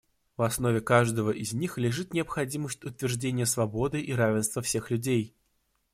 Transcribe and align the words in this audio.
В 0.35 0.41
основе 0.41 0.81
каждого 0.81 1.29
из 1.29 1.53
них 1.53 1.77
лежит 1.77 2.11
необходимость 2.11 2.83
утверждения 2.83 3.45
свободы 3.45 4.01
и 4.01 4.11
равенства 4.13 4.63
всех 4.63 4.89
людей. 4.89 5.35